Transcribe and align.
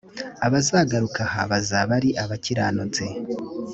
abazagaruka 0.45 1.21
aha 1.27 1.41
bazaba 1.51 1.91
ari 1.99 2.09
abakiranutsi 2.23 3.05